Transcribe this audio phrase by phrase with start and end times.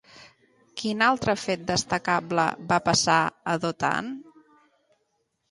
[0.81, 3.19] Quin altre fet destacable va passar
[3.53, 4.11] a Dotan?